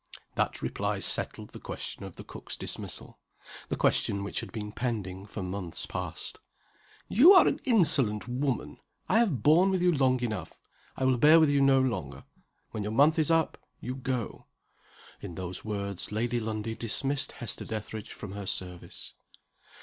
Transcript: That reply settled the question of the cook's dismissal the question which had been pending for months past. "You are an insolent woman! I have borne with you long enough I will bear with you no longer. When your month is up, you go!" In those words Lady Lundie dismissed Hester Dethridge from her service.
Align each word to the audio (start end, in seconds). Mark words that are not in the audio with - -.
That 0.33 0.63
reply 0.63 0.99
settled 0.99 1.51
the 1.51 1.59
question 1.59 2.03
of 2.05 2.15
the 2.15 2.23
cook's 2.23 2.57
dismissal 2.57 3.19
the 3.69 3.75
question 3.75 4.23
which 4.23 4.39
had 4.39 4.51
been 4.51 4.71
pending 4.71 5.27
for 5.27 5.43
months 5.43 5.85
past. 5.85 6.39
"You 7.07 7.33
are 7.33 7.47
an 7.47 7.59
insolent 7.65 8.27
woman! 8.27 8.79
I 9.07 9.19
have 9.19 9.43
borne 9.43 9.69
with 9.69 9.79
you 9.83 9.91
long 9.91 10.19
enough 10.21 10.57
I 10.97 11.05
will 11.05 11.19
bear 11.19 11.39
with 11.39 11.51
you 11.51 11.61
no 11.61 11.79
longer. 11.79 12.23
When 12.71 12.81
your 12.81 12.91
month 12.93 13.19
is 13.19 13.29
up, 13.29 13.59
you 13.79 13.93
go!" 13.93 14.47
In 15.21 15.35
those 15.35 15.63
words 15.63 16.11
Lady 16.11 16.39
Lundie 16.39 16.73
dismissed 16.73 17.33
Hester 17.33 17.63
Dethridge 17.63 18.11
from 18.11 18.31
her 18.31 18.47
service. 18.47 19.13